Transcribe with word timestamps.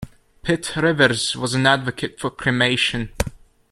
Pitt 0.41 0.75
Rivers 0.77 1.35
was 1.35 1.53
an 1.53 1.67
advocate 1.67 2.19
for 2.19 2.31
cremation. 2.31 3.11